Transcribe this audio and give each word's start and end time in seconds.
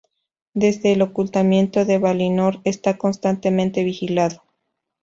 Desde 0.55 0.93
el 0.93 1.03
Ocultamiento 1.03 1.85
de 1.85 1.99
Valinor 1.99 2.59
está 2.63 2.97
constantemente 2.97 3.83
vigilado. 3.83 4.41